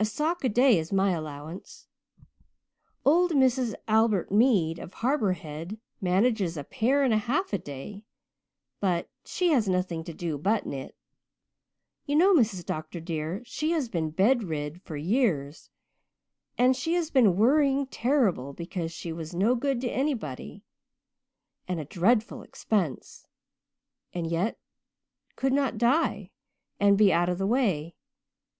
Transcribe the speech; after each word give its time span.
A 0.00 0.04
sock 0.04 0.42
a 0.42 0.48
day 0.48 0.76
is 0.76 0.92
my 0.92 1.12
allowance. 1.12 1.86
Old 3.04 3.30
Mrs. 3.30 3.74
Albert 3.86 4.32
Mead 4.32 4.80
of 4.80 4.92
Harbour 4.92 5.34
Head 5.34 5.78
manages 6.00 6.56
a 6.56 6.64
pair 6.64 7.04
and 7.04 7.14
a 7.14 7.16
half 7.16 7.52
a 7.52 7.58
day 7.58 8.02
but 8.80 9.08
she 9.24 9.50
has 9.50 9.68
nothing 9.68 10.02
to 10.02 10.12
do 10.12 10.36
but 10.36 10.66
knit. 10.66 10.96
You 12.06 12.16
know, 12.16 12.34
Mrs. 12.34 12.66
Dr. 12.66 12.98
dear, 12.98 13.40
she 13.44 13.70
has 13.70 13.88
been 13.88 14.10
bed 14.10 14.42
rid 14.42 14.82
for 14.82 14.96
years 14.96 15.70
and 16.58 16.74
she 16.76 16.94
has 16.94 17.12
been 17.12 17.36
worrying 17.36 17.86
terrible 17.86 18.52
because 18.52 18.90
she 18.90 19.12
was 19.12 19.32
no 19.32 19.54
good 19.54 19.80
to 19.82 19.88
anybody 19.88 20.64
and 21.68 21.78
a 21.78 21.84
dreadful 21.84 22.42
expense, 22.42 23.28
and 24.12 24.26
yet 24.28 24.58
could 25.36 25.52
not 25.52 25.78
die 25.78 26.32
and 26.80 26.98
be 26.98 27.12
out 27.12 27.28
of 27.28 27.38
the 27.38 27.46
way. 27.46 27.94